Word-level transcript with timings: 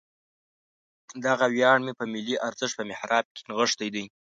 دغه 1.25 1.45
ویاړ 1.55 1.77
مې 1.85 1.93
په 1.99 2.05
ملي 2.11 2.35
ارزښت 2.47 2.75
په 2.77 2.83
محراب 2.89 3.25
کې 3.33 3.41
نغښتی 3.47 3.89
دی. 3.95 4.05